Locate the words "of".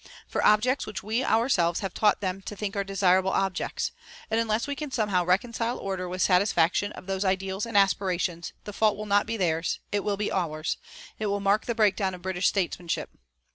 6.93-7.05, 12.15-12.23